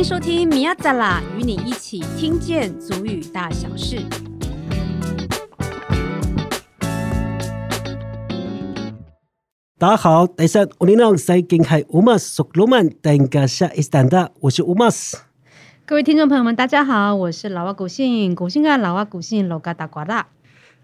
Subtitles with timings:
[0.00, 4.02] 迎收听米亚扎拉，与你一起听见足语大小事。
[9.76, 15.18] 大家好，第三我哩侬赛金海乌马斯苏鲁曼登加夏伊斯坦达，我是乌马斯。
[15.84, 20.28] 各位听众朋友们，大家好，我是老阿古信，古信啊，老阿古信，老嘎达瓜拉。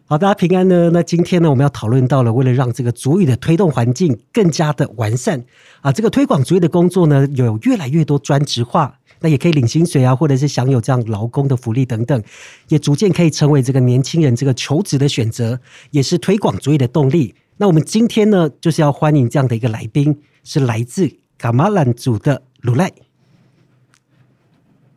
[0.09, 0.89] 好，大家平安呢。
[0.93, 5.45] 那今天呢，我们要讨论到了，为了让这个族语的推动环境更加的完善
[5.81, 12.23] 啊，这个推广族语的工作呢，有越来越多专职化，那也可以领薪水啊，或者是享有这样劳工的福利等等，
[12.69, 15.59] 也逐渐可以成为这个年轻人这个求职的选择，
[15.91, 17.35] 也是推广族语的动力。
[17.57, 22.93] 那我们今天呢，就是要欢迎这样的一个来宾，是来自噶玛兰族的鲁赖。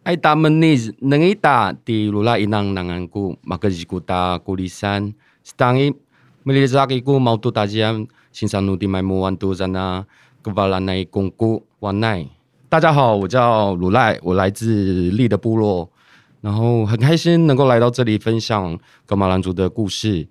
[0.10, 5.14] 爱达门尼斯能一打的卢拉伊囊南安古马克吉古达古里山，
[5.44, 5.94] 是当伊
[6.42, 10.04] 梅里扎吉古毛杜达吉安新山努的麦木万杜 zan 那
[10.42, 12.26] 格瓦拉奈贡古瓦奈。
[12.70, 15.88] 大家好，我叫鲁赖，我来自利的部落，
[16.42, 20.28] 然后很开心能够来到这里分享噶玛兰族的故事。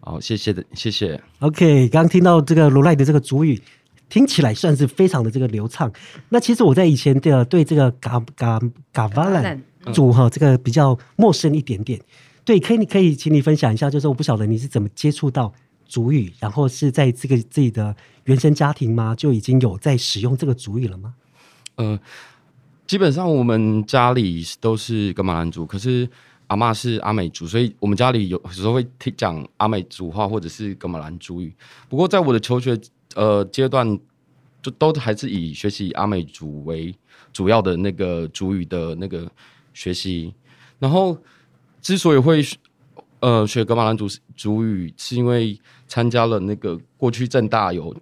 [0.00, 1.20] 好，谢谢的，谢谢。
[1.40, 3.60] OK，刚听到这个鲁赖的这个族语。
[4.08, 5.92] 听起来算是非常的这个流畅。
[6.30, 8.60] 那其实我在以前的对这个嘎嘎
[8.92, 12.00] 嘎瓦兰族哈这个比较陌生一点点。
[12.44, 15.52] 对，可以你可以请你分享一下，就是我不晓得你是怎么接触到
[15.86, 19.14] 主语，然后是在这个自己的原生家庭吗？
[19.14, 21.14] 就已经有在使用这个主语了吗？
[21.76, 22.00] 呃，
[22.86, 26.08] 基本上我们家里都是噶玛兰族，可是
[26.46, 31.52] 阿妈是阿美族，所以我们家里有时候会听讲阿美族话或者是噶玛兰族语。
[31.90, 32.80] 不过在我的求学。
[33.14, 33.98] 呃，阶段
[34.60, 36.94] 就都还是以学习阿美族为
[37.32, 39.30] 主要的那个主语的那个
[39.72, 40.34] 学习。
[40.78, 41.16] 然后
[41.80, 42.44] 之所以会
[43.20, 47.96] 呃学格马兰族族语，是因为参加了那个过去政大有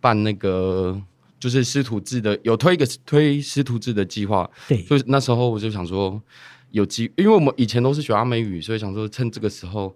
[0.00, 1.00] 办那个
[1.38, 4.50] 就是师徒制的，有推一个推师徒制的计划。
[4.66, 6.20] 对，所以那时候我就想说
[6.70, 9.94] 有机，因为我们以前都是学阿美语，所以想说趁这个时候。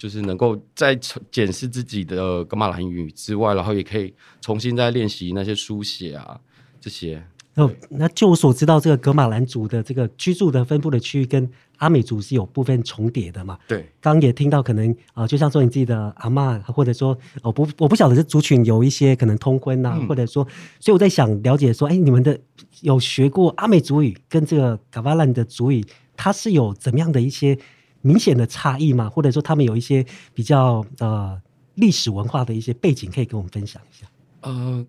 [0.00, 0.98] 就是能够在
[1.30, 6.40] 检视自己的格马兰语之外，然后也可以重新再练习那些书写啊
[6.80, 7.22] 这些。
[7.56, 11.46] 哦，那就我所知道，这个格马兰族的这个居住的分布的区域跟
[11.76, 13.58] 阿美族是有部分重叠的嘛？
[13.68, 13.80] 对。
[14.00, 20.42] 刚刚也听到，可能啊、呃，就像说你自己的阿嬷，或者说我不我不晓得是族群有一些可能通婚啊，嗯、或者说，
[20.78, 22.38] 所以我在想了解说，哎，你们的
[22.80, 25.84] 有学过阿美族语跟这个噶玛兰的族语，
[26.16, 27.58] 它是有怎么样的一些？
[28.02, 29.10] 明显的差异吗？
[29.10, 31.40] 或者说他们有一些比较呃
[31.74, 34.06] 历史文化的一些背景，可以跟我们分享一下。
[34.40, 34.86] 呃，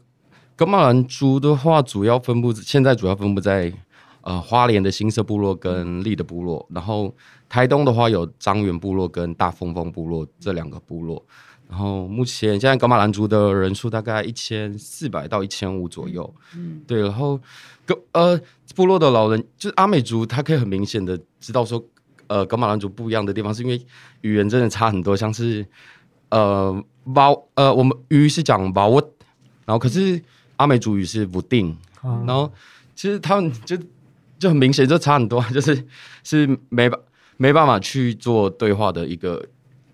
[0.55, 3.71] 噶玛兰族的话，主要分布现在主要分布在
[4.21, 7.13] 呃花莲的新社部落跟利的部落，然后
[7.49, 11.21] 台东的话有樟原部落跟大峰峰部落这两个部落。
[11.69, 16.33] 然后目前现在噶玛兰族的人数大概一千四百到一千五左右。
[16.55, 17.01] 嗯，对。
[17.01, 17.39] 然后
[17.85, 18.39] 个呃
[18.75, 21.83] 部落的老人就是阿美族，他可以很明显的知道说。
[22.31, 23.85] 呃，格马兰族不一样的地方是因为
[24.21, 25.65] 语言真的差很多，像是
[26.29, 26.81] 呃，
[27.13, 28.89] 包呃，我们鱼是讲包，
[29.65, 30.21] 然后可是
[30.55, 31.75] 阿美族语是不定，
[32.25, 32.49] 然后
[32.95, 33.77] 其实他们就
[34.39, 35.85] 就很明显就差很多， 就是
[36.23, 36.97] 是没办
[37.35, 39.45] 没办法去做对话的一个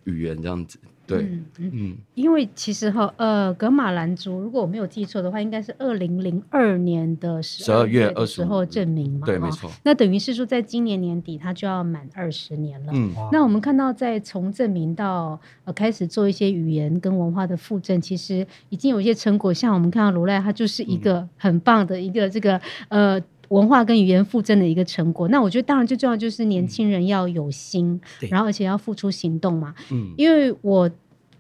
[0.04, 0.78] 语言这样子。
[1.08, 1.20] 对，
[1.58, 9.72] 嗯嗯，因为其实哈，呃，格马兰族，如果我没有记错的话，应该是二零零二年的十二月二十候证明嘛，对，没错。
[9.84, 12.92] 那等于是说，在今年年底，他就要满二十年了。
[12.94, 19.54] 嗯，那我们看到，在从证明到呃开始做一些语言跟文化的复振，其实已经有一些成果。
[19.54, 23.22] 像我们看到罗赖，他就是一个很棒的一个这个呃。
[23.50, 29.74] 文化跟语言附赠的一个成果，那我觉得当然最重要就是年轻人要有心，嗯、然后而且要付出行动嘛。
[29.92, 30.90] 嗯，因为我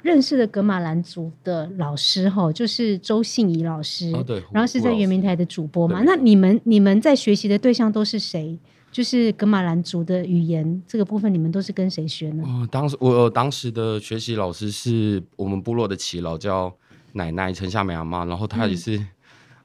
[0.04, 4.12] 认识的格马兰族的老师哈，就是周信怡老师，
[4.52, 6.02] 然后是在圆明台的主播嘛。
[6.06, 8.58] 那你们你们在学习的对象都是谁？
[8.90, 12.44] 就是格马兰族的语言这个部分，你们都是跟谁学呢？
[12.46, 16.74] 哦、呃，当时我当时的学习老师是我们部落的耆老，叫
[17.12, 18.98] 奶奶陈夏美阿妈，然后她也是。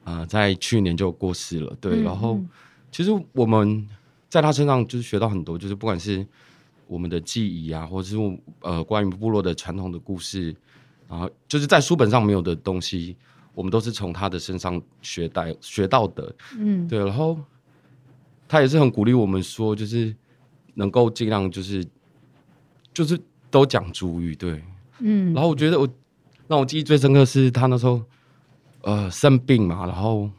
[0.05, 2.01] 嗯啊、呃，在去年就过世了，对。
[2.01, 2.39] 嗯、然后，
[2.91, 3.87] 其实我们
[4.29, 6.25] 在他身上就是学到很多，就是不管是
[6.87, 8.17] 我们的记忆啊，或者是
[8.59, 10.53] 呃关于部落的传统的故事，
[11.07, 13.15] 然后就是在书本上没有的东西，
[13.55, 16.35] 我们都是从他的身上学到学到的。
[16.57, 16.99] 嗯，对。
[16.99, 17.39] 然后
[18.47, 20.13] 他也是很鼓励我们说，就是
[20.73, 21.85] 能够尽量就是
[22.93, 23.17] 就是
[23.49, 24.61] 都讲主语，对。
[24.99, 25.33] 嗯。
[25.33, 25.87] 然后我觉得我
[26.47, 28.03] 让我记忆最深刻是他那时候。
[28.83, 30.29] 呃，生病嘛，然后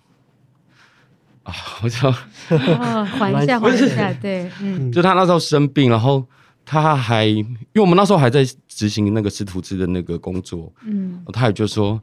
[1.44, 1.52] 啊，
[1.82, 2.10] 我就
[3.18, 6.24] 缓一下，缓一下，对， 嗯，就他那时候生病，然后
[6.64, 12.00] 他还，因为我们那时候还在执行那个师徒制的那个工作，嗯，他也就说，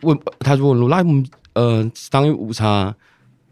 [0.00, 1.04] 问，他就问鲁赖，
[1.52, 2.94] 呃，当于午茶，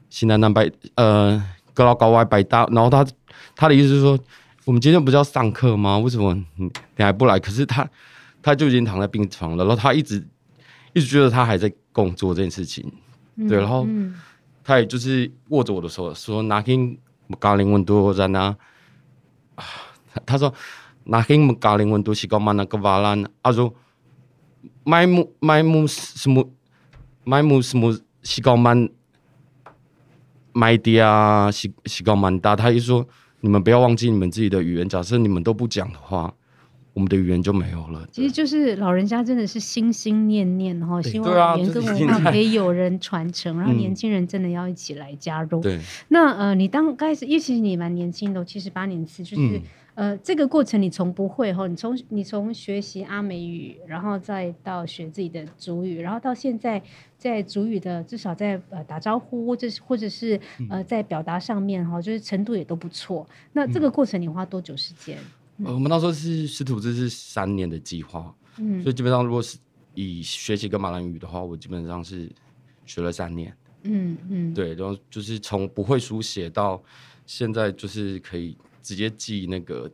[0.09, 1.43] 西南南北呃，
[1.75, 3.07] 各老高外百搭，然后他
[3.55, 4.19] 他的意思是说，
[4.65, 5.99] 我们今天不是要上课吗？
[5.99, 7.39] 为什么你还不来？
[7.39, 7.87] 可是他
[8.43, 10.27] 他就已经躺在病床了，然后他一直
[10.95, 12.85] 一直觉得他还在工作这件事情，
[13.37, 13.87] 嗯、对，然后
[14.63, 16.77] 他也就是握着我的手说，拿给
[17.39, 18.55] 高灵温度在那
[19.55, 19.65] 啊，
[20.27, 20.53] 他说
[21.05, 23.75] 拿给高灵温度是干嘛那个瓦兰，他说
[24.85, 26.47] 买木买木什么
[27.25, 28.75] 买木什么是干嘛？
[30.53, 33.07] 麦迪啊，西西高蛮大，他一说，
[33.41, 34.87] 你们不要忘记你们自己的语言。
[34.87, 36.35] 假设你们都不讲的话，
[36.97, 38.09] 我们的语言就没有了。
[38.11, 45.61] 其实就是老人家真的是心心念念哈，希望语言跟文化可以有人传承，然后年轻人真的要一起来加入。
[45.61, 45.79] 对，
[46.09, 49.59] 那呃，你刚开始，因为其实你蛮年轻的，七十八年次，就是。
[49.59, 49.63] 嗯
[49.97, 56.83] 呃，这个过程你从不会哈，你从你从学习阿美语，然后再到学自己的主语，然后到现在
[57.17, 60.39] 在主语的至少在呃打招呼，或者是或者是
[60.69, 63.27] 呃在表达上面哈，就是程度也都不错。
[63.55, 65.17] 那这个过程你花多久时间？
[65.65, 69.59] 呃，我们那时候是师徒制是三年的计划，嗯，所以基本上如果是
[69.95, 72.31] 以学习跟马兰语的话，我基本上是
[72.85, 76.83] 学了三年，嗯嗯，对，然后就是从不会书写到
[77.25, 78.57] 现在就是可以。
[78.87, 79.91] 直接记那个，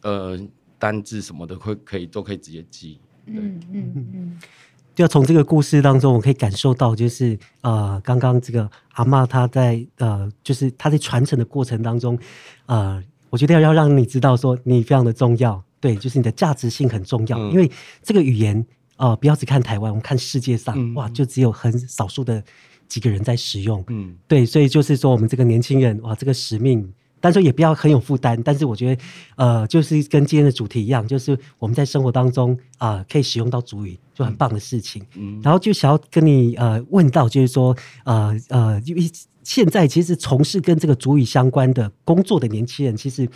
[0.00, 0.36] 呃，
[0.76, 2.98] 单字什么的，会可以都可以直接记。
[3.26, 4.40] 嗯嗯嗯，
[4.92, 12.18] 就从这个故事当中，我可以感受到，就是呃，刚刚这个阿嬷她在呃，就是她在传承的过程当中，
[12.66, 13.00] 呃，
[13.32, 17.70] 我觉得要让你知道说你非常的重要，对，就是你的价值性很重要，嗯、因为
[18.02, 18.62] 这个语言
[18.98, 22.44] 呃，不要只看台湾，我们看世界上，嗯、哇，就只有很少数的
[22.86, 23.82] 几个人在使用。
[23.88, 26.92] 嗯，对，所以就是说我们这个年轻人，哇，这个使命。
[27.22, 29.02] 但是也不要很有负担，但是我觉得，
[29.36, 35.02] 呃，就是跟今天的主题一样，就是我们在生活当中啊、呃，可以使用到主语，就很棒的事情。
[35.14, 37.74] 嗯，然后就想要跟你呃问到，就是说，
[38.04, 39.10] 呃呃，因为
[39.44, 43.28] 现在其实从事跟这个主语相关的工作的年轻人，其实。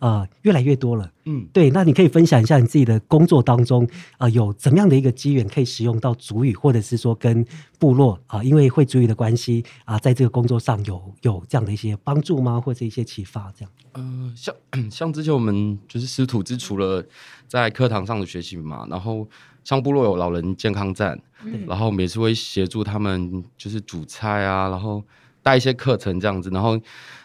[0.00, 1.10] 呃，越来越多了。
[1.26, 3.86] 嗯，对，那你可以分享一下你自己的工作当中，
[4.18, 7.44] 呃，有怎么样的一个机缘可以使用到主语，或者是说跟
[7.78, 12.58] 部落啊、呃，因为会主语的关系啊、呃，在这个工作上有有这样的一些帮助吗？
[12.58, 13.52] 或者一些启发？
[13.56, 13.70] 这样？
[13.92, 14.54] 呃，像
[14.90, 17.04] 像之前我们就是师徒之，除了
[17.46, 19.28] 在课堂上的学习嘛，然后
[19.62, 25.04] 像部落有老人健康站，嗯、然后我们也是会协助他们，就是煮菜啊，然后
[25.42, 26.48] 带一些课程这样子。
[26.50, 26.80] 然后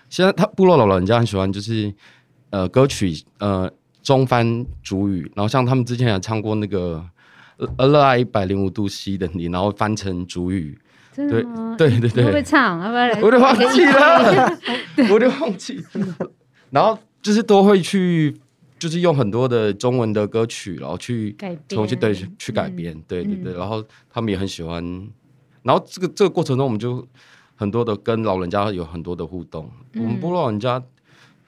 [0.10, 1.95] 现在他部落老人家很喜欢，就是。
[2.56, 3.69] 呃，歌曲呃
[4.02, 7.04] 中翻主语，然后像他们之前也唱过那个
[7.57, 10.80] 呃《热爱一百零五度 C 的你》，然后翻成主语？
[11.13, 12.80] 对对对对，会不会唱？
[12.80, 13.22] 要不要来？
[13.22, 14.57] 我都忘记了，
[15.12, 15.84] 我都忘记。
[16.69, 18.34] 然后就是都会去，
[18.80, 21.36] 就是用很多的中文的歌曲，然后去
[21.68, 23.54] 重新对去改编，嗯、对对对。
[23.54, 24.81] 然后他们也很喜欢。
[25.63, 27.06] 然后这个这个过程中，我们就
[27.56, 29.69] 很多的跟老人家有很多的互动。
[29.92, 30.81] 嗯、我们部落老人家。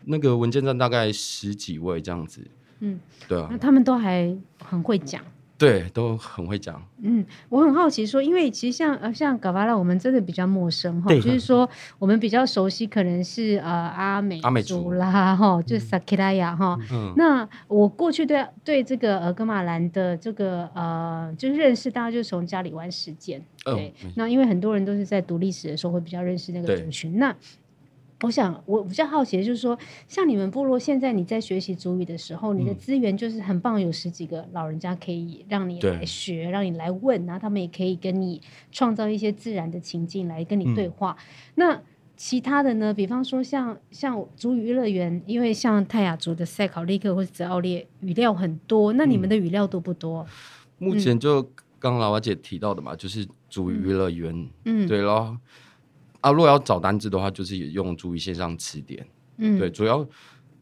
[0.07, 2.41] 那个文件站大概十几位这样子，
[2.79, 4.33] 嗯，对啊，那他们都还
[4.63, 5.21] 很会讲，
[5.57, 6.81] 对，都很会讲。
[7.01, 11.69] 嗯，我很好奇说，因为其实像呃像嘎巴拉，我们真的比较陌生哈，就是说
[11.99, 14.93] 我们比较熟悉可能是呃阿美阿美族。
[14.93, 16.77] 啦哈，就是萨克拉雅哈。
[16.91, 27.35] 嗯，那我过去对对这个呃格马兰的这个呃就是认识，大家就是从加里湾事件，对，那因为很多人都是在读历史的时候会比较认识那个族群，那。
[28.21, 41.15] 我想，我比较好奇的就是说，像你们部落现在你在学习主语的时候，嗯、你的资源就是很棒，有十几个老人家可以让你来学，让你来问，然后他们也可以跟你创造一些自然的情境来跟你对话。
[41.19, 41.23] 嗯、
[41.55, 41.81] 那
[42.15, 42.91] 其他的呢？
[42.91, 50.25] 比方说像像主语乐园，因为像泰雅族的赛考利克或者泽奥列语料很多，那你们的语料多不多？
[50.79, 51.43] 目前就
[51.77, 55.37] 刚刚老阿姐提到的嘛，就是主语乐园，嗯，对咯。
[56.21, 59.07] 啊，如果要找单字的话，就是用主语线上词典。
[59.37, 59.97] 嗯，对，主要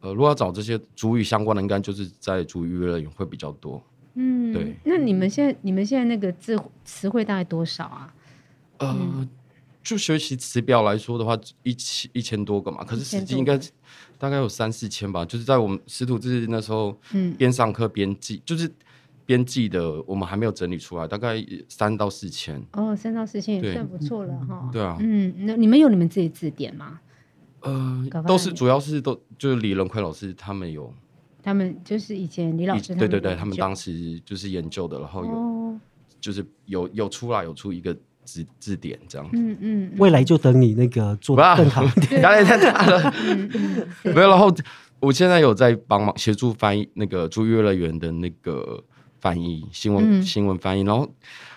[0.02, 3.82] 呃，如果要找这些主语相关的，应该就是在主语乐园会比较多。
[4.16, 4.76] 嗯，对。
[4.84, 8.14] 那你们现在，你们现在那个字词汇大概多少啊？
[8.78, 9.30] 呃，嗯、
[9.84, 12.84] 就学习词表来说的话，一千一千多个嘛。
[12.84, 13.58] 可是实际应该
[14.18, 15.24] 大概有三四千吧。
[15.26, 18.72] 就是在我们师徒制那时候，嗯，边上课边记，就是。
[19.26, 22.62] 编辑的我们还没有整理出来，大概三到四千。
[22.74, 24.70] 哦，三到四千也算不错了哈。
[24.72, 27.00] 对啊，嗯，那你们有你们自己字典吗？
[27.62, 30.94] 呃，都是主要是都就是李仁奎老师他们有，
[31.42, 35.80] 他们就是以前李老师对对对，他们当时就是研究的，然后有
[36.22, 37.92] 就是有有出来有出一个
[38.24, 39.28] 字字典这样。
[39.34, 41.84] 嗯嗯，未来就等你那个做更好，
[42.22, 43.12] 压力太大了。
[44.04, 44.54] 没有，然后
[45.00, 48.84] 我现在有在帮忙协助翻译那个族语乐园的那个。
[49.26, 51.10] 翻译新闻，新闻翻译，然后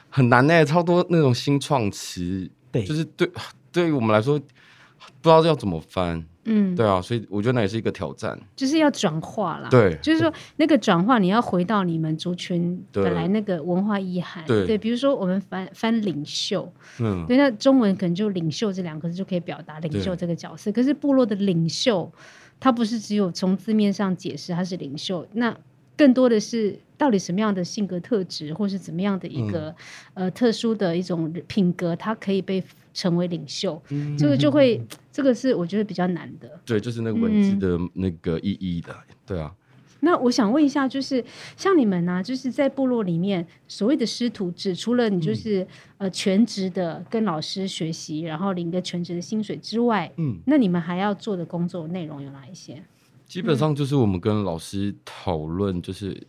[0.08, 3.30] 很难呢，超多那种新创词，对，就是对
[3.70, 6.24] 对于我们来说，不知道要怎么翻。
[6.50, 9.68] 嗯，对啊，所以我觉得那也是一个挑战，就是要转化啦。
[9.68, 14.42] 对，就是说那个转化，你要回到你们族群本来那个文化意涵。
[14.46, 20.72] 对，对，比如说我们翻翻领袖，嗯，对，那中文可能就领袖这两个字就可以表达领袖这个角色。
[20.72, 22.10] 可是部落的领袖，
[22.58, 25.54] 他不是只有从字面上解释他是领袖，那
[25.98, 29.68] 更多的是到底什么样的性格特质，或是怎么样的一个、
[30.14, 32.64] 嗯、呃特殊的一种品格，它可以被。
[32.94, 36.60] 成为领袖，嗯、这个就会，这个是我觉得比较难的。
[36.64, 39.54] 对，就是那个文字的那个意义的，嗯、对啊。
[40.00, 41.24] 那我想问一下，就是
[41.56, 52.82] 像你们呢、啊，就是在部落里面所谓的师徒制，除了你就是、嗯、呃全职的跟老师学习，然后领一个全职的薪水之外，嗯，那你们还要做的工作内容有哪一些？
[53.28, 56.26] 基本上就是我们跟老师讨论，就是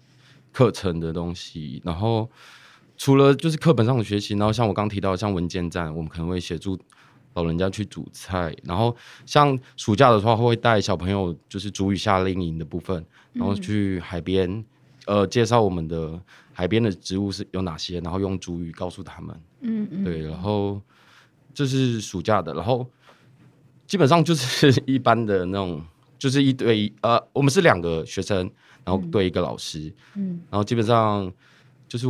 [0.52, 2.30] 课程的东西，然后。
[3.02, 6.78] 除了就是课本上的学习，然后像我刚提到，像文件站，我们可能会协助
[7.34, 8.94] 老人家去煮菜，然后
[9.26, 14.52] 像暑假的话，会带小朋友就是族语夏令营的部分，然后去海边，
[15.06, 19.34] 嗯、呃，介绍我们的海边的植物是有哪些，然后用主语告诉他们。
[19.62, 20.82] 嗯嗯，对，然后
[21.54, 22.86] 这是暑假的，然后
[23.88, 25.82] 基本上就是 一般的那种，
[26.20, 28.38] 就是一对一，呃，我们是两个学生，
[28.86, 31.34] 然后对一个老师，嗯，然后基本上
[31.88, 32.06] 就是。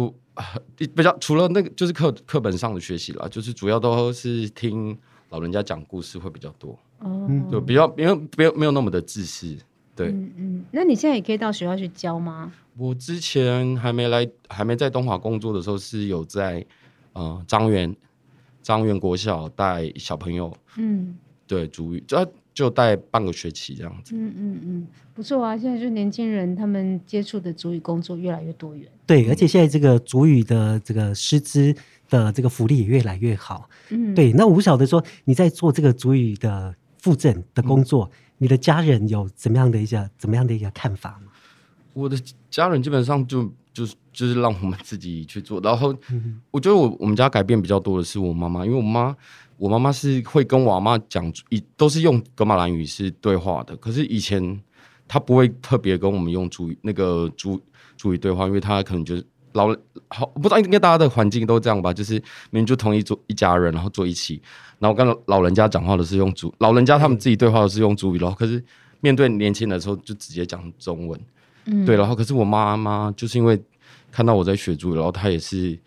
[0.95, 4.97] 比较除了那个就是课课本上的学习啦，就是主要都是听
[5.31, 9.57] 老人家讲故事会比较多哦，就比较没有没有没有那么的自私，
[9.93, 10.65] 对，嗯嗯。
[10.71, 12.53] 那你现在也可以到学校去教吗？
[12.77, 16.65] 我之前还没来，还没在东华工作的时候，是有在
[17.11, 17.93] 呃张园
[18.61, 22.17] 张园国小带小朋友，嗯，对，主语就。
[22.59, 24.13] 就带半个学期这样子。
[24.13, 25.57] 嗯嗯嗯，不错啊！
[25.57, 28.85] 现在就年轻人他们接触的主语工作越来越多元。
[29.05, 31.73] 对，而且现在这个主语的这个师资
[32.09, 33.69] 的这个福利也越来越好。
[33.91, 34.33] 嗯，对。
[34.33, 41.31] 那我不晓得说你在做这个主语的复诊的工作，嗯、你的家人有怎么样的一个怎么样的一个看法吗？
[41.93, 42.19] 我的
[42.51, 45.61] 家人基本上就就是就是让我们自己去做。
[45.61, 45.95] 然后，
[46.51, 49.15] 我觉得我我们家改变比较多的是我妈妈，因为我妈。
[49.59, 53.75] 我妈妈是会跟我阿妈讲，以都是用格马兰语是对话的。
[53.75, 54.59] 可是以前
[55.05, 57.61] 她不会特别跟我们用主语那个主
[57.97, 59.67] 主语对话，因为她可能就是老
[60.07, 62.13] 好不知道应该大家的环境都这样吧，就是
[62.51, 64.41] 明明就同一桌一家人，然后坐一起，
[64.79, 68.63] 然后跟老人家讲话的是用主，老人家他们自己对话的是用主语，然后可是
[69.01, 71.19] 面对年轻人的时候就直接讲中文。
[71.65, 73.61] 嗯，对，然后可是我妈妈就是因为
[74.09, 75.77] 看到我在学主语，然后她也是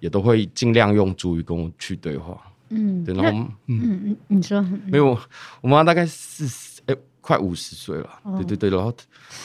[0.00, 2.40] 也都会尽量用主语跟我去对话。
[2.70, 5.18] 嗯，对，然后嗯嗯，你说没有，
[5.60, 8.08] 我妈大概四十，哎，快五十岁了。
[8.36, 8.92] 对对对，然后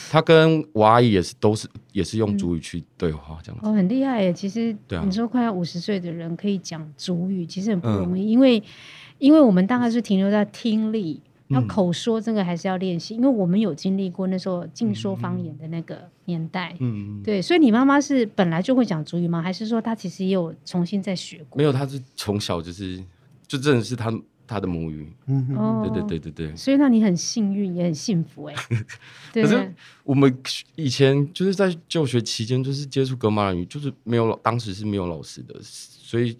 [0.09, 3.67] 她跟我阿姨也是都是也是用主语去对话这样子。
[3.67, 4.31] 哦，很厉害耶！
[4.31, 8.61] 其实你说快要五十岁的人可以讲主语，其实很不容易，因为
[9.19, 16.75] 因为我们大概是停留在听力，那口说这个还是要练习，因为我们有经历过那时候禁说方言的那个年代。
[16.79, 19.41] 嗯，对，所以你妈妈是本来就会讲主语吗？
[19.41, 21.57] 还是说她其实也有重新再学过？
[21.57, 23.03] 没有，她是从小就是。
[23.53, 24.11] 就真的是他
[24.47, 28.55] 他的母语，对对对对对，所以那你很幸运，也很幸福哎。
[29.31, 29.71] 可是
[30.03, 30.35] 我们
[30.73, 36.35] 以前就是在就学期间，就是接触格马兰语，就是没有老，当时是没有老师的，所以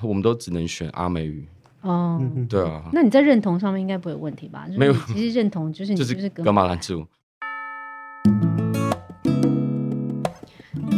[0.00, 1.46] 我们都只能选阿美语。
[1.82, 2.88] 哦，对啊。
[2.90, 4.66] 那你在认同上面应该不会有问题吧？
[4.78, 7.06] 没有，其实认同就是你就是格马兰族。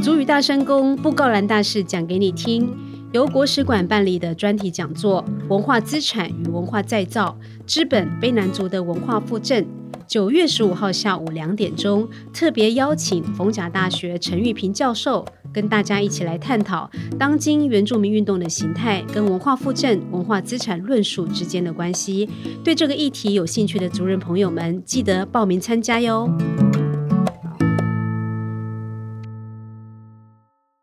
[0.04, 2.87] 族语大声公布告栏大事讲给你听。
[3.12, 9.64] 由国史馆办理的专题讲座《文化资产与文化再造：资本卑南族的文化复振》，
[10.06, 15.24] 九月十五号下午两点钟，特别邀请逢甲大学陈玉平教授，
[15.54, 22.28] 跟大家一起来探讨当今原住民运动的形态跟文化复振、文化资产论述之间的关系。
[22.62, 26.28] 对这个议题有兴趣的族人朋友们，记得报名参加哟。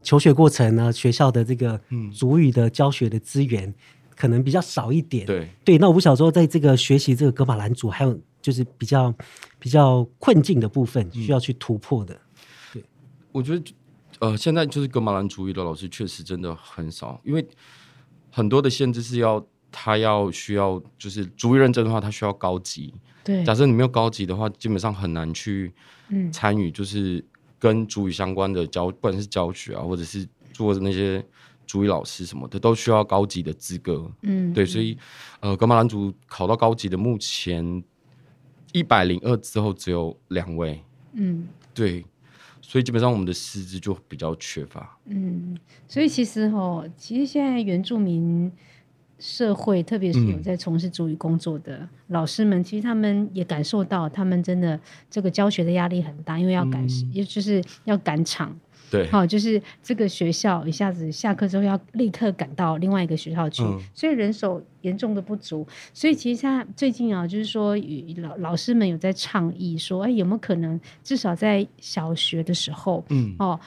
[0.06, 1.82] 求学过程呢，学校的这个
[2.16, 3.74] 主语的教学的资源
[4.16, 5.26] 可能比较少一点。
[5.26, 9.12] 对对，那我不晓得说，在这个学习这个格马兰族，还有就是比较
[9.58, 12.14] 比较困境的部分，需要去突破的。
[12.14, 12.20] 嗯、
[12.74, 12.84] 对，
[13.32, 13.74] 我觉得
[14.20, 17.44] 呃，现在就是格马兰族语的老师确实真的很少，因为
[18.32, 22.94] 很多的限制是要他要需要就是主语认证的话，他需要高级。
[23.24, 25.74] 对，假设你没有高级的话，基本上很难去
[26.32, 27.26] 参与，就是。
[27.66, 31.26] 跟主语相关的教，不管是教学啊，或者是做的那些
[31.66, 34.08] 主语老师什么的，都需要高级的资格。
[34.22, 34.96] 嗯，对，所以
[35.40, 37.84] 呃，格马兰族考到高级的，目前
[38.72, 40.80] 一百零二之后只有两位。
[41.14, 42.06] 嗯，对，
[42.62, 44.96] 所以基本上我们的师资就比较缺乏。
[45.06, 45.58] 嗯，
[45.88, 48.52] 所以其实哈，其实现在原住民
[49.20, 54.80] 社会，特别是有在从事主语工作的、嗯、老师们，其实他们也感受到，他们真的
[55.10, 58.56] 这个教学的压力很大，因为要赶，也、嗯、就是要赶场。
[58.92, 65.68] 对，好，就是这个学校一下子下课之后要立刻赶到另外一个学校去，嗯、所以人手严重的不足。
[65.94, 67.76] 所以其实他最近啊，就是说
[68.18, 73.60] 老老师们有在倡议说，哎，有没有可能至少在小学的时候，嗯，哦。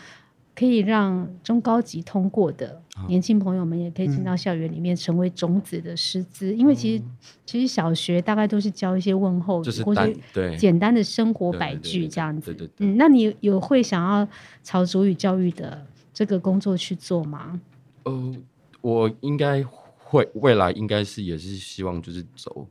[0.58, 7.04] 可以让中高级通过的年轻朋友们也可以进到校园里面成为种子的师资，因为其实
[7.46, 10.12] 其实小学大概都是教一些问候语或者
[10.56, 12.56] 简单的生活百句这样子。
[12.78, 14.28] 嗯，那你有会想要
[14.64, 17.60] 朝主语教育的这个工作去做吗？
[18.02, 18.34] 呃，
[18.80, 19.62] 我应该
[19.96, 22.66] 会，未来应该是也是希望就是走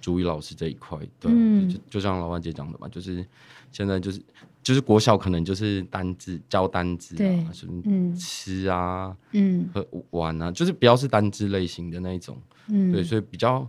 [0.00, 0.98] 主语老师这一块。
[1.20, 1.30] 对，
[1.68, 3.24] 就就像老万姐讲的嘛，就是
[3.70, 4.20] 现在就是。
[4.62, 7.82] 就是国小可能就是单字教单字啊，什么
[8.16, 12.36] 吃啊，嗯，和玩啊，就是不要是单字类型的那一种，
[12.68, 13.68] 嗯，对，所以比较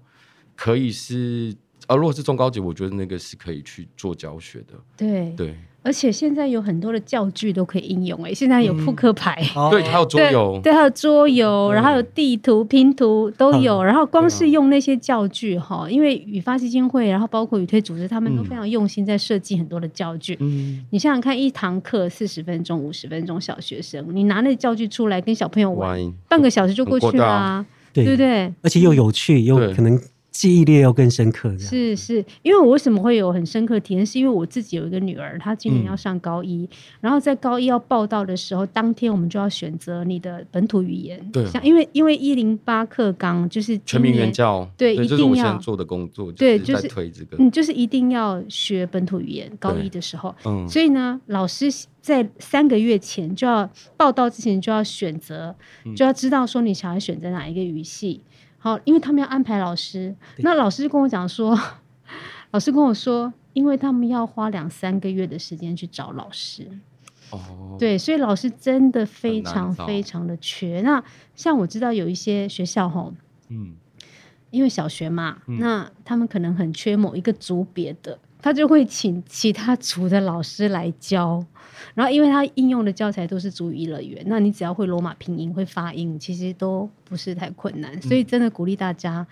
[0.55, 1.55] 可以是，
[1.87, 5.55] 啊如果是中高级，我觉得那个是可以去做教学的，对对。
[5.83, 20.37] 而且现在有很多的教具都可以应用，哎，现在有扑克牌，嗯、对，还有桌游，对，还有桌游，然后还有地图拼图都有，嗯、然后光是用那些教具哈，因为语发基金会，然后包括语推组织，他们都非常用心在设计很多的教具。
[20.39, 26.13] 嗯，你想想看，一堂课四十分钟、五十分钟，小学生，你拿那教具出来跟小朋友玩，玩。
[26.27, 28.53] 半个小时就过去啦，啊，对不对？
[28.61, 29.99] 而且又有趣，又可能。
[30.31, 34.05] 记忆力要更深刻，是是，因为我为什么会有很深刻体验？
[34.05, 36.69] 是因为我自己有一个女儿，她今年要上高一，嗯、
[37.01, 41.19] 然后在高一要报到的时候，当天我们就要选择你的本土语言。
[41.33, 49.51] 对，像因为因为一零八课纲就是全民原教，对，一定要做的工作，对，就是推这个，嗯，就是一定要学本土语言。
[49.59, 51.69] 高一的时候，嗯，所以呢，老师
[51.99, 55.53] 在三个月前就要报到之前就要选择，
[55.93, 58.21] 就要知道说你想要选择哪一个语系。
[58.63, 61.59] 好，因为他们要安排老师，那老师就跟我讲说，
[62.51, 66.67] 老师跟我说，因为他们要花两三个月的时间去找老师。
[67.31, 70.81] 哦，对，所以老师真的非常非常的缺。
[70.81, 73.11] 那像我知道有一些学校吼，
[73.49, 73.73] 嗯，
[74.51, 78.19] 因为小学嘛，嗯、那他们可能很缺某一个组别的。
[78.41, 81.45] 他就会请其他组的老师来教，
[81.93, 88.01] 然后因为他应用的教材都是族语乐园，那你只要会罗马拼音、会发音，其实都不是太困难。
[88.01, 89.25] 所以真的鼓励大家，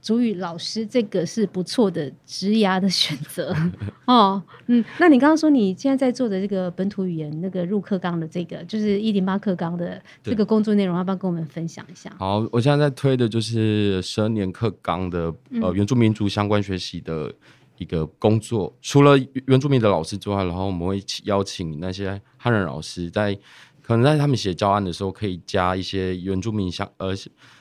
[0.00, 3.54] 族语老师这个是不错的职涯的选择
[4.06, 4.42] 哦。
[4.68, 12.10] 嗯，那你刚刚说你现在在做的这个本土语言那个入课纲的这个，就是一零八课纲的这个工作内容，要不要跟我们分享一下？
[12.18, 17.34] 好，我现在在推的就是十二年课纲的呃原住民族相关学习的。
[17.78, 23.40] 一个工作，除了原住民的老师之外，然后我们会邀请那些汉人老师在，在
[23.80, 27.14] 可能在他们写教案的时候，可以加一些原住民相呃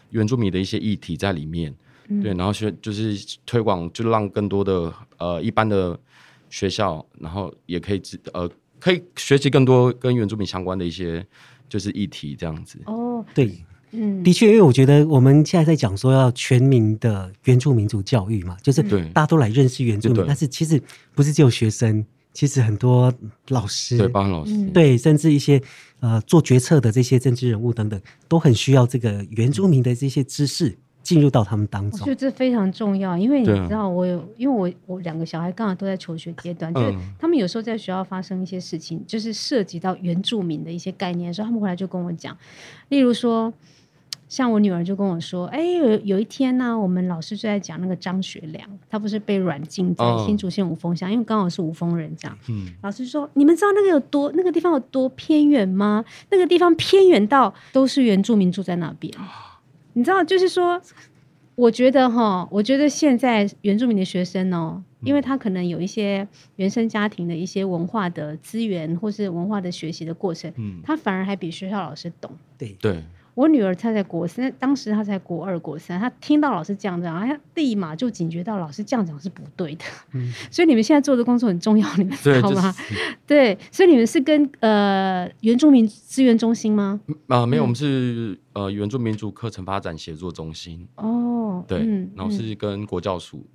[0.09, 1.73] 原住民的一些议题在里面，
[2.09, 5.97] 嗯、对，然后学就是推广，就让更多的呃一般的
[6.49, 8.49] 学校，然后也可以知呃
[8.79, 11.25] 可以学习更多跟原住民相关的一些
[11.69, 12.79] 就是议题这样子。
[12.85, 13.51] 哦，对。
[13.91, 20.81] 嗯，的确，因为我觉得我们现在在讲说要全民的原住民族教育嘛，就是大家都来认识原住民，但是其实
[21.15, 23.13] 不是只有学生，其实很多
[23.47, 25.61] 老师，对，帮老师，对，甚至一些
[26.01, 32.01] 呃做决策的这些政治人物等等，都很需要这个原住民的这些知识进入到他们当中。
[32.01, 42.37] 我觉得这非常重要，因为你知道，我有，因为我我两个小孩刚好都在求学阶段，就是他们有时候在学校发生一些事情，就是涉及到原住民的一些概念的时候，他们回来就跟我讲，
[42.89, 43.53] 例如说。
[44.29, 52.37] 像我女儿就跟我说：“哎，有有一天呢、啊，我们老师就在讲那个张学良，他不是被软禁在新竹县五峰乡，哦、因为刚好是五峰人这样。
[52.49, 56.03] 嗯，老师说，你们知道那个有多那个地方有多偏远吗？
[56.29, 59.13] 那个地方偏远到都是原住民住在那边。
[59.97, 60.79] 你知道，就是说，
[61.55, 72.29] 我觉得哈，我觉得现在原住民的学生哦，因为他可能有一些原生家庭的一些文化的资源，或是文化的学习的过程，嗯，他反而还比学校老师懂。
[72.59, 73.03] 对对。”
[73.37, 79.85] 我女儿她在国三，当时她才国二、国三，她听到老师这样讲，她立马就警觉到老师这样讲是不对的。
[80.13, 82.73] 嗯，所以你们现在做的工作很重要，你们知道吗？
[83.27, 86.99] 对，对，所以你们是跟呃原住民资源中心吗？
[87.27, 90.87] 啊，没有，我们是呃原住民族课程发展协作中心。
[90.95, 93.45] 哦，对，嗯、然后是跟国教署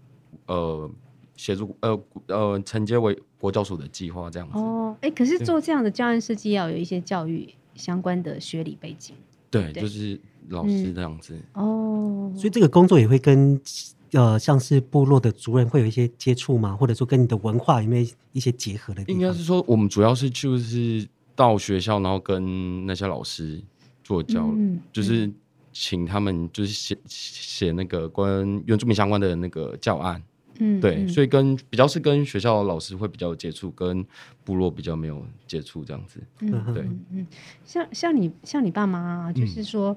[0.47, 0.89] 呃
[1.35, 4.57] 协助呃呃承接为国教署的计划这样子。
[4.57, 9.17] 哦，哎，可是做这样的教案设计要有一些教育相关的学理背景。
[9.53, 13.61] 对，就是老师这样子、嗯、哦，所以这个工作也会跟
[14.13, 16.75] 呃，像是部落的族人会有一些接触吗？
[16.75, 19.21] 或者说跟你的文化有没有一些结合的地方？
[19.21, 23.63] 应该是说，我们主要是就是到学校，然后跟那些老师
[24.03, 25.31] 做交流，嗯、就是
[25.73, 30.23] 请他们就是写写那个关原住民相关的那个教案。
[30.63, 34.07] 嗯，对，嗯所以跟比较是跟学校老师会比较有接触，跟
[34.45, 36.21] 部落比较没有接触这样子。
[36.41, 37.27] 嗯，对，嗯嗯，
[37.65, 39.97] 像像你像你爸妈、啊，就是说，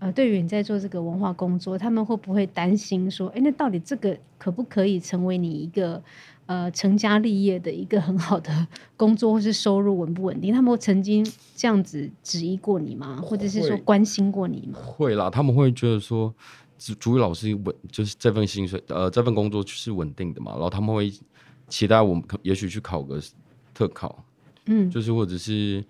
[0.00, 6.02] 嗯、呃，对于你在做这个文化工作，他们会不会担心说，哎，那到底这个可不可以成为你一个
[6.46, 10.52] 呃成家立业的一个很好的 工作，或是收入稳不稳定？
[10.52, 13.20] 他们会曾经这样子质疑过你吗？
[13.22, 14.78] 或者是说关心过你吗？
[14.84, 16.34] 会啦，他们会觉得说。
[16.80, 20.52] 族语老师稳，就是这份薪水，呃，这份工作是稳定的嘛。
[20.52, 21.12] 然后他们会
[21.68, 23.20] 期待我们，也许去考个
[23.74, 24.24] 特考，
[24.64, 25.84] 嗯，就是或者是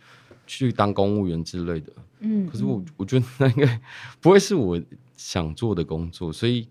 [0.49, 2.45] 去当公务员之类的，嗯。
[2.49, 3.81] 可是我我觉得那应该
[4.21, 4.83] 不会是我
[5.17, 6.67] 想做的工作，所以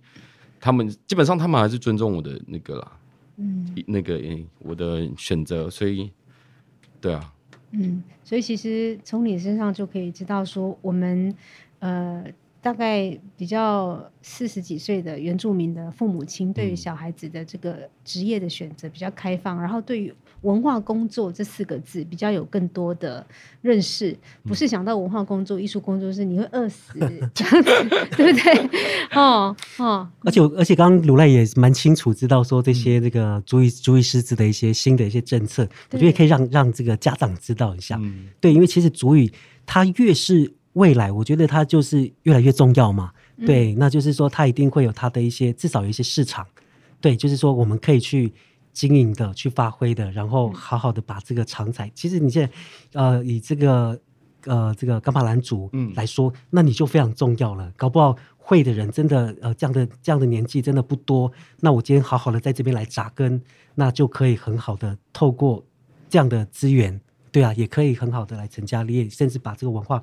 [0.60, 2.92] 他们基本上他们还是尊重我的那个啦，
[3.38, 4.22] 嗯，那个
[4.58, 6.12] 我的选择，所以
[7.00, 7.34] 对啊，
[7.72, 11.34] 嗯，所以其实从你身上就可以知道说，我们
[11.80, 12.26] 呃。
[12.62, 23.26] 大概比较四十几岁的原住民的父母亲，对于小孩子的这个职业的选择比较开放，然后对于文化工作这四个字比较有更多的
[23.62, 24.18] 认识。
[24.44, 27.00] 不是想到文化工作、艺术工作是你会饿死
[27.34, 28.70] 这样子，对不对？
[29.16, 30.10] 哦哦。
[30.22, 38.00] 而且而且，刚刚鲁赖也蛮清楚知道说这些这个族语族语师资的一些新的一些政策，我觉得也可以让让这个家长知道一下。
[38.42, 39.32] 对，因为其实主语
[39.66, 40.54] 它越是。
[40.80, 46.48] 未来我觉得它就是越来越重要嘛，嗯、对，那就是说它一定会有它的一些至少有一些市场，
[47.02, 48.34] 对，就是说我们可以去
[48.72, 51.92] 经营的、去发挥的，然后好好的把这个长才。
[51.94, 52.54] 其实你现在
[53.02, 54.00] 呃以这个
[54.46, 57.70] 呃这个冈巴兰族来说，嗯、那你就非常重要了。
[57.76, 63.42] 搞不好会的人真的呃这样的这样的年纪真的不多，那我今天好好的在这边来扎根，
[63.76, 65.62] 那就可以很好的透过
[66.08, 67.02] 这样的资源，
[67.34, 70.02] 对啊，也可以很好的来成家立业，甚至把这个文化。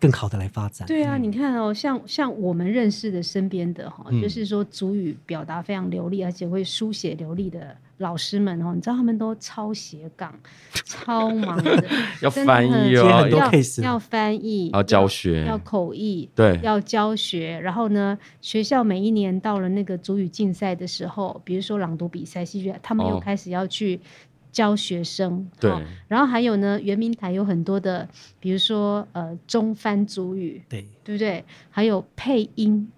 [0.00, 0.86] 更好的来发展。
[0.86, 10.32] 对啊，嗯、你看哦，像像我们认识的身边的哈，嗯、就是说主语表达非常流利，而且会书写流利的老师们哦，你知道他们都超斜杠，
[10.84, 11.84] 超忙的，
[12.22, 17.58] 要翻译哦，很多 case 要翻译，要教学，要口译，对，要教学。
[17.60, 24.00] 然后呢，学校每一年到了那个主语竞赛的时候，比如说朗读比赛、戏剧，他们又开始要去。
[24.48, 25.70] 哦教学生，对，
[26.08, 28.08] 然后还有呢，圆明台有很多的，
[28.40, 31.44] 比如说呃中翻族语，对，对不对？
[31.70, 32.90] 还有配音，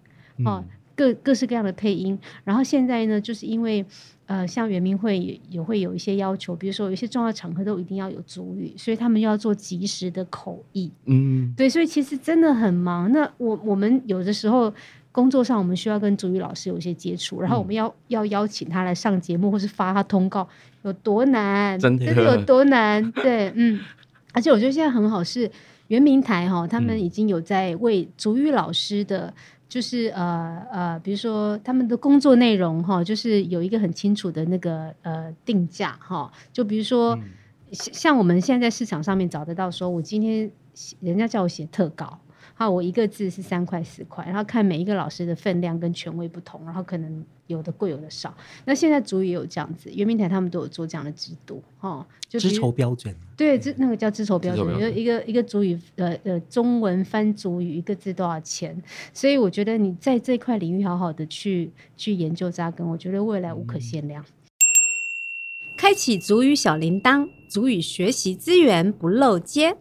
[0.45, 2.19] 哦，嗯、各各式各样的配音。
[2.45, 3.85] 然后现在呢，就是因为
[4.27, 13.11] 呃，像圆明会也也会有一些要求，比如说有一些重要场合都一定要有族语，所以他们要做及时的口译，嗯，对，所以其实真的很忙。
[13.13, 14.73] 那我我们有的时候。
[15.13, 20.49] 工作上我们需要跟主语老师有一些接触，然后我们要、嗯、要邀请他来上节目，或是发他通告，
[20.83, 21.77] 有多难？
[21.79, 23.11] 真的有多难？
[23.13, 23.81] 对，嗯，
[24.33, 25.51] 而且我觉得现在很好，是
[25.89, 29.35] 圆明台哈，他们已经有在为主语老师的，
[29.69, 37.23] 就是呃呃，比如说他们的工作内容哈，就是有一个很清楚的那个呃定价哈，就比如说、嗯、
[37.73, 40.49] 像我们现在在市场上面找得到，说我今天
[41.01, 42.17] 人家叫我写特稿。
[42.61, 48.37] 啊，我一个字是三块四块，然后看每一个老师的分量跟权威不同，然后可能有的贵有的少。
[48.67, 53.15] 那现在族语也有这样子，圆明台他们都有做这样的制度，哈，就资筹标准。
[53.35, 58.77] 对，这那个叫资筹标准，就一个一个族语，呃呃，中文翻族语一个字多少钱？
[59.15, 64.23] 所以我觉得你在这块领域好好的去去研究扎根，我觉得未来无可限量。
[64.23, 69.79] 嗯、开启族语小铃铛，族语学习资源不漏接。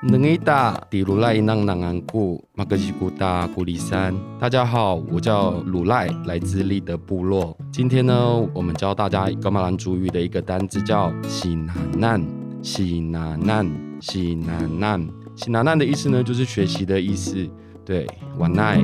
[0.00, 7.56] 能伊达迪鲁赖纳南安古马格吉古达古里山，大家好，我叫鲁赖，来自立德部落。
[7.72, 8.14] 今天呢，
[8.54, 12.24] 我们教大家噶玛兰族语的一个单字，叫喜拿难，
[12.62, 13.68] 喜拿难，
[14.00, 17.44] 喜拿难，喜拿难的意思呢，就是学习的意思。
[17.84, 18.06] 对，
[18.38, 18.80] 晚奈。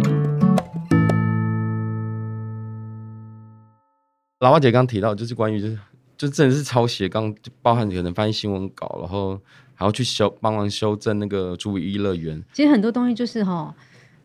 [4.41, 5.79] 老蛙姐刚提到，就是关于就是
[6.17, 9.41] 就真的是抄写，刚包含可能翻译新闻稿，然后。
[9.77, 12.41] 还要去修帮忙修正那个主语一乐园。
[12.53, 13.75] 其实很多东西就是哈，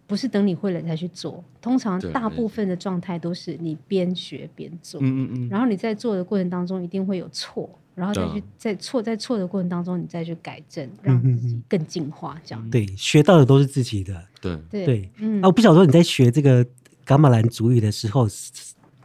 [0.05, 1.43] 不是等你会了才去做。
[1.59, 5.01] 通常大部分的状态都是你边学边做。
[5.01, 5.49] 嗯嗯嗯。
[5.49, 12.39] 然后你在做的过程当中一定会有错，然后再去在错在错的过程当中你再去改正，让自己更进化。
[12.45, 12.69] 这样。
[12.69, 14.23] 对，学到的都是自己的。
[14.39, 15.09] 对对对。
[15.17, 15.41] 嗯。
[15.41, 16.63] 啊，我不晓得说你在学这个
[17.07, 18.27] 伽马兰主语的时候。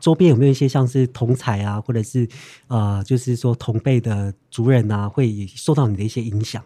[0.05, 2.29] 周边有没有一些像是同才啊，或者是
[2.69, 6.63] 呃，就是说同辈的族人啊，会受到你的一些影响？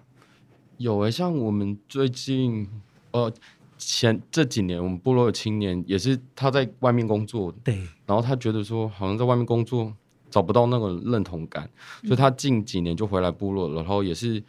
[0.79, 2.69] 有诶、欸，像我们最近
[3.13, 3.33] 呃
[3.77, 9.95] 前这几年，我们部落的青年也是他在外面工作，对，然后他觉得说好像在外面工作
[10.29, 11.71] 找不到那个认同感，
[12.03, 14.43] 嗯、所以他近几年就回来部落，然后也是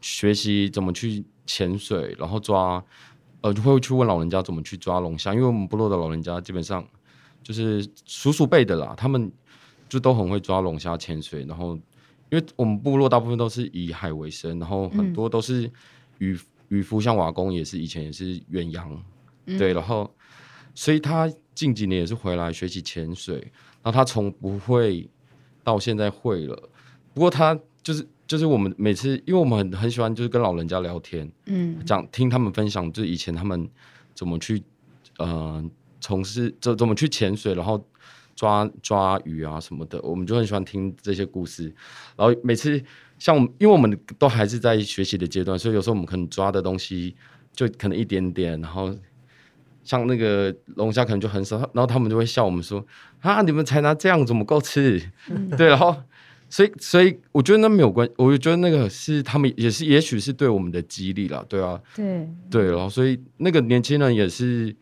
[0.00, 2.80] 学习怎么去潜水，然后抓
[3.40, 6.84] 呃，就会去问老人家怎么去抓龙虾，因为我们部落的老人家基本上
[7.42, 9.30] 就是叔叔辈的啦，他们
[9.88, 11.74] 就都很会抓龙虾、潜水，然后
[12.30, 15.70] 因为我们部落大部分都是以海为生，然后很多都是
[16.18, 19.04] 渔渔夫，像瓦工也是以前也是远洋，
[19.46, 20.12] 嗯、对，然后
[20.74, 23.36] 所以他近几年也是回来学习潜水，
[23.82, 25.08] 然后他从不会
[25.62, 26.70] 到现在会了，
[27.12, 28.06] 不过他就是。
[28.28, 33.66] 就是我们每次，因为我们很很喜欢，就是跟老人家聊天，嗯，讲听他们分享，就是以前他们
[34.14, 34.62] 怎么去，
[35.16, 35.64] 呃，
[36.00, 37.86] 从事怎怎么去潜水，然后
[38.34, 41.64] 抓抓鱼啊什么的，我们就很喜欢听这些故事。
[42.16, 42.82] 然后每次
[43.18, 47.14] 像我们，因为我们都还是在学习的阶段，所以有时候我们可能抓的东西
[47.52, 48.94] 就可能一点点，然后
[49.84, 52.84] 像那个龙虾可能就很少，然后他们就会笑我们说
[53.20, 55.94] ：“啊，你们才拿这样怎么够吃？”嗯、对，然后。
[56.50, 64.74] 所以，所以我觉得那没有关系，我觉得那个是他们也是，也许是对我们的激励了，对啊，对对，然后所以那个年轻人也是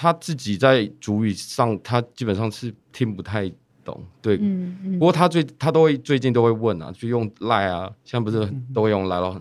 [0.00, 3.52] 他自己在主语上，他基本上是听不太
[3.84, 9.38] 懂，对，嗯嗯、不过他最他都会最近都会问啊，就用赖啊，现在不是都会用赖了，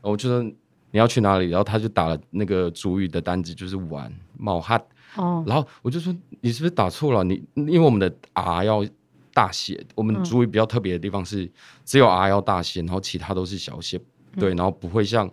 [0.00, 0.42] 我就说
[0.90, 4.82] 你要去哪里，然后他就打了那个主语的单字，就是玩冒汗，
[5.14, 7.22] 哦，然后我就说你是不是打错了？
[7.22, 8.84] 你因为我们的 R 要。
[9.32, 11.48] 大写，我们主语比较特别的地方是
[11.84, 15.30] 只有 R 要大写，然后其他都是小写，嗯、对，然后不会像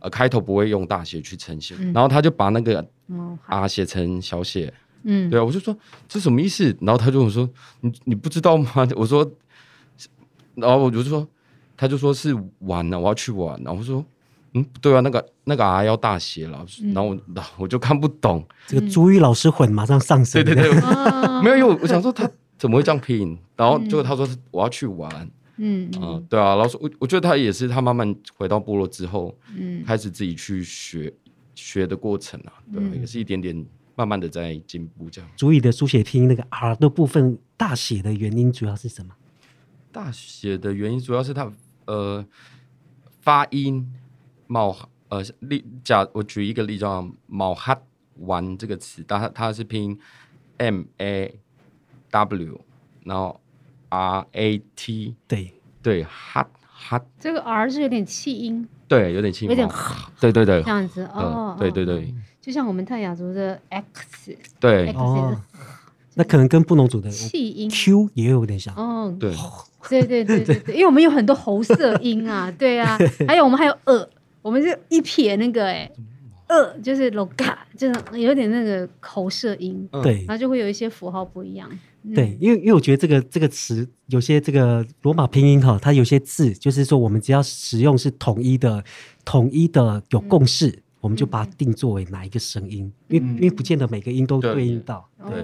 [0.00, 2.86] 呃开头不会用大写去呈现，嗯、然后他就把那个
[3.46, 4.72] 啊写成小写，
[5.04, 5.76] 嗯，对啊，我就说
[6.08, 6.76] 这什么意思？
[6.80, 7.48] 然后他就我说
[7.80, 8.70] 你你不知道吗？
[8.96, 9.28] 我说，
[10.54, 11.26] 然后我就说，
[11.76, 14.04] 他就说是玩呢、啊，我要去玩，然后我说
[14.54, 20.80] 嗯，对啊，那个那个啊要大写了，然后我、 嗯、我就看不懂，这个朱玉老师混马上上身，对对对，
[21.42, 22.30] 没有，因为我想说他。
[22.58, 23.36] 怎么会这样拼？
[23.54, 31.12] 然后结果他说我要去玩，嗯啊、呃，对啊，老师我我觉得他也是他慢慢回到部落之后，嗯，开始自己去学
[31.54, 35.30] 学的过程啊，对，嗯、也是一点点慢慢的在进步这样。
[35.36, 39.14] 主语的书写拼音那个 R 的部分大写的原因主要是什么？
[39.90, 41.50] 大写的原因主要是他
[41.86, 42.24] 呃
[43.20, 43.90] 发音
[44.46, 44.76] 冒
[45.08, 47.80] 呃例假，我举一个例子叫冒哈
[48.18, 49.98] 玩这个词，它它是拼
[50.58, 51.40] M A。
[52.08, 52.60] W，
[53.04, 53.38] 然后
[53.96, 55.52] R A T，对。
[55.82, 59.68] 对，hot hot，这个 R 是有点气音，对，有点气音，有点，
[60.18, 64.90] 对对对，这样子哦，对对对，就像我们泰雅族的 X，对。
[64.94, 65.40] 哦，
[66.14, 67.70] 那可能跟布农族的气音。
[67.70, 69.32] Q 也有点像，哦，对，
[69.88, 74.10] 对对对对对，因为我们有很多喉塞音啊，对啊， 还有我们还有呃，
[74.42, 75.88] 我们是一撇那个哎。
[76.46, 81.68] 呃，就是罗嘎，就是有点那个口舌音，对，然后就会有一些符号不一样。
[82.02, 88.84] 嗯、对，因为因为我觉得这个这个词有些这个罗马拼音哈，它有些字就是说我们只要使用是统一的，
[89.24, 95.08] 统一的有共识，嗯、我们就把它定作为哪一个声音，嗯、因为因为不见得每个音都对应到。
[95.28, 95.42] 对。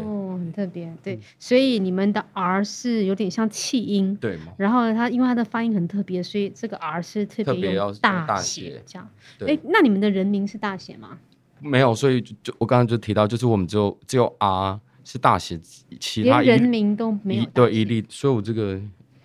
[0.53, 4.39] 特别，对，所以你们的 R 是有点像气音，对。
[4.57, 9.09] 然后它因为它的发音很特别，所以这个 R 是特别用大写这样。
[9.41, 11.19] 哎，那你们的人名是大写吗？
[11.59, 15.59] 没有，所以就我刚刚就提到，就是我们只有只有 R 是大写，
[15.99, 17.47] 其他人名都没有。
[17.55, 18.81] 对，一例，所以我这个。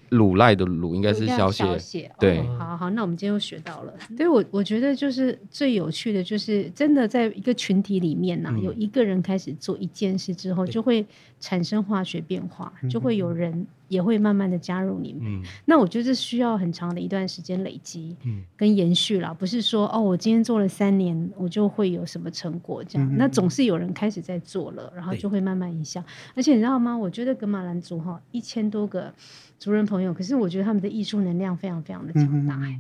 [0.10, 3.94] 鲁赖的鲁应该是消写，对，哦，好好，那我们今天又学到了。
[4.16, 11.06] 所以我我觉得就是最有趣的就是，真的在一个群体里面呢，啊，嗯、有一个人开始做一件事之后，就会
[11.40, 15.24] 产生化学变化，就会有人也会慢慢的加入你们。
[15.26, 18.16] 嗯、那我觉得这需要很长的一段时间累积，
[18.56, 23.08] 跟延续啦，不是说哦，我今天做了三年，我就会有什么成果这样。
[23.12, 26.04] 嗯、那总是有人开始在做了，然后就会慢慢影响。
[26.34, 26.98] 而且你知道吗？
[26.98, 29.14] 我觉得格马兰族哈一千多个。
[29.60, 32.80] 族人朋友，可是我觉得他们的艺术能量非常非常的强大，哎，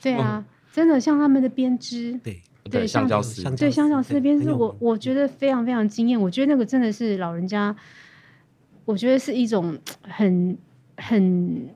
[0.00, 6.20] 对啊，真的像他们的编织，对对，香蕉丝，对香蕉丝的编织，我我觉得非常非常惊艳。
[6.20, 7.74] 我觉得那个真的是老人家，
[8.84, 10.56] 我觉得是一种很
[10.96, 11.68] 很，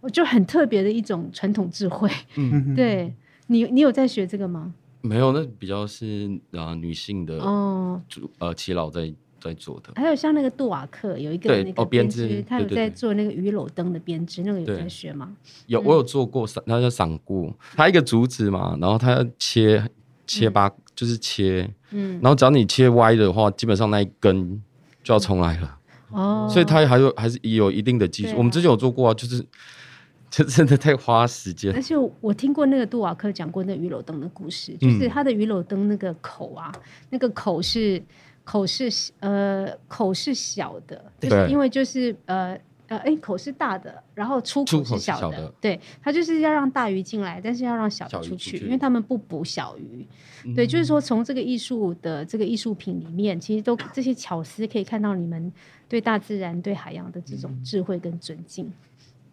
[0.00, 2.08] 我就很特别的一种传统智慧。
[2.36, 3.12] 嗯，对
[3.48, 4.72] 你，你有在学这个吗？
[5.02, 8.00] 没有，那比较是啊女性的哦，
[8.38, 9.12] 呃，耆老在。
[9.40, 15.34] 在做的，还有像那个杜瓦克有一个那个编织，他有在做那个鱼篓灯的编织，那个有在学吗？
[15.66, 19.82] 有，我有做过，那叫伞菇，它一个竹子嘛，然后它要切
[20.26, 24.62] 切八，就是切，嗯，然后只要你切歪的话，基本上那一根
[25.02, 25.78] 就要重来了，
[26.10, 28.36] 哦，所以它还有还是有一定的技术。
[28.36, 29.44] 我们之前有做过啊，就是
[30.30, 31.74] 这真的太花时间。
[31.74, 36.70] 而且我听过那个杜瓦克讲过那鱼篓灯的故事，就是他的鱼篓灯那个口啊，
[37.08, 38.02] 那个口是。
[38.44, 45.54] 口是呃口是小的，就是因为就是呃呃，哎，口是大的，然后出口是小的，小的。
[45.60, 50.04] 对，它就是要让大鱼进来，但是要让小鱼出去，因为他们不捕小鱼。
[50.44, 55.52] 嗯、对，就是说从这个艺术的这个艺术品里面，其实都这些巧思可以看到你们
[55.88, 58.66] 对大自然、对海洋的这种智慧跟尊敬。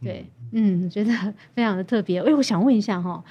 [0.01, 1.11] 嗯、对，嗯，我觉得
[1.55, 2.21] 非常的特别。
[2.21, 3.23] 哎，我想问一下哈，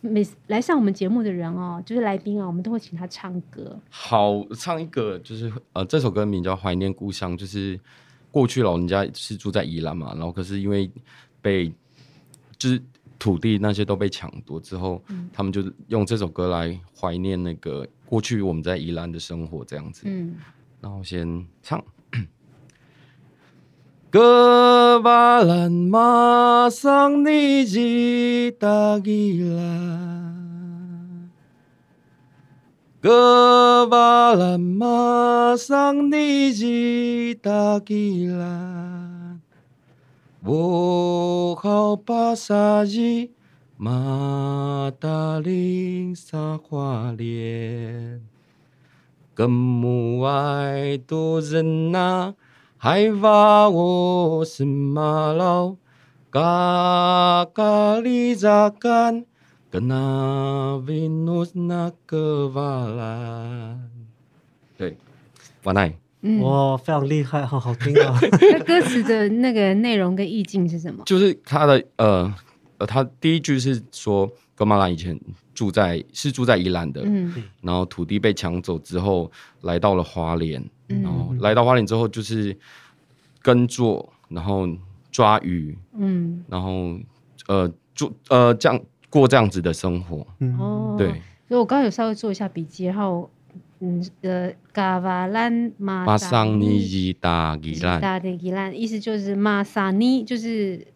[0.00, 3.78] 每来上我们节目的人哦，就是来宾啊，我们都会请他唱歌。
[3.88, 7.78] 好，唱一个就是呃，这首歌名叫《怀念故乡》，就是。
[8.32, 10.88] 过去老人家是住在宜兰嘛，然后可是因为
[11.42, 11.66] 被
[12.56, 12.80] 就是
[13.18, 20.02] 土地那些都被抢夺之后，嗯、他们就用这首歌来怀念那个过去我们在宜兰的生活这样子。
[20.04, 20.36] 嗯，
[20.80, 21.84] 然后先唱。
[24.12, 29.62] 哥巴兰马桑尼吉达吉拉。
[33.00, 39.40] 哥巴兰马桑尼吉达吉兰，
[40.42, 43.30] 我好巴萨吉
[43.76, 48.20] 马达林萨花莲，
[49.36, 52.34] 跟母爱多人呐，
[52.82, 55.76] 海瓦我是马老
[56.30, 59.26] 嘎嘎里扎干。
[59.70, 63.78] 格纳维诺斯那格瓦拉，
[64.78, 64.96] 对，
[65.64, 68.18] 瓦奈，嗯，哇，非常厉害，好好听啊！
[68.50, 71.04] 那歌词的那个内容跟意境是什么？
[71.04, 72.34] 就是他的呃
[72.78, 75.20] 呃，他第一句是说，噶玛兰以前
[75.52, 82.56] 住在是住在宜兰的，嗯，然后土地被抢走之后，来到了花莲，嗯、然后来到花莲之后就是
[83.42, 84.68] 耕作，然后
[85.10, 86.98] 抓鱼，嗯，然后
[87.46, 88.80] 呃做呃这样。
[89.12, 90.24] 过这样子的生活，
[90.56, 91.08] 哦，对，
[91.48, 93.28] 所以我刚刚有稍微做一下笔记，然后，
[93.80, 100.86] 嗯，呃，嘎瓦兰马桑尼吉达吉兰，达吉兰，意思就是马萨尼，就是。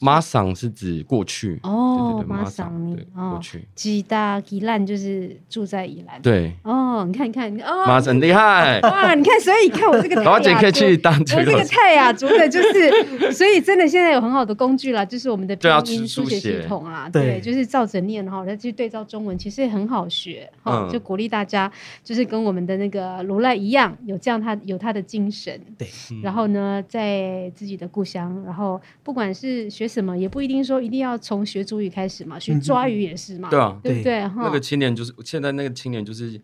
[0.00, 1.58] 马桑是指过去。
[1.62, 6.20] 哦，马桑尼过去，吉大吉兰就是住在宜兰。
[6.22, 6.52] 对。
[6.62, 8.80] 哦，你看，你看，哦，马桑厉害。
[8.82, 9.14] 哇！
[9.14, 21.70] 你看，所以你看我这个， 我可以去当这个，我这个泰雅族的，就是，所以真的现在有很好的工具了，就是我们的拼音书写系统啊，对，就是照着念哈，再去对照中文，其实也很好学哈，就鼓励大家，
[22.04, 25.88] 就是跟我们的那个卢赖一样，有这样他有他的精神，对，
[26.22, 29.87] 然后呢，在自己的故乡，然后不管是学。
[29.88, 34.28] 什么也不一定说一定要从学主语开始嘛，学抓鱼也是嘛，嗯、对啊，对不对？
[34.28, 36.38] 哈，那个青年就是现在那个青年就是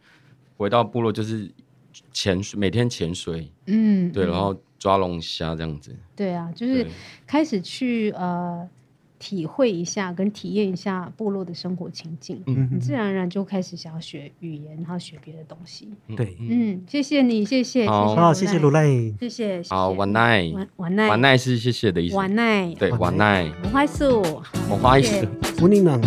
[0.56, 1.48] 回到部落就是
[2.12, 5.94] 潜水，每天潜水，嗯，对，然后抓龙虾这样子。
[6.16, 6.86] 对啊，就是
[7.26, 8.66] 开始去呃。
[9.24, 15.88] 体会一下，跟体验一下部落的生活情境，嗯，你自然而然就开始想要学语言，然后学别的东西。
[16.14, 18.86] 对，嗯，谢谢你，谢谢，好，谢谢卢赖，
[19.18, 24.20] 谢谢，好，晚奈，晚奈，晚奈是谢谢的意思，晚奈，对，晚奈，文化素，
[24.68, 25.98] 文化素，福宁能。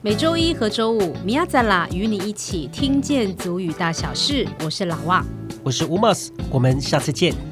[0.00, 4.48] 每周一和周五，米亚扎拉与你一起听见族语大小事。
[4.64, 5.22] 我是老旺，
[5.62, 7.49] 我是乌马斯，我们下次见。